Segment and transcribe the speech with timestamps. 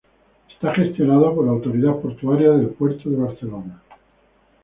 [0.51, 3.83] Está gestionado por la autoridad portuaria del puerto de Barcelona.